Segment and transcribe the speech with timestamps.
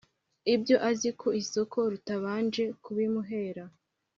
[0.53, 3.63] ibyo azi ku isoko rutabanje kubimuhera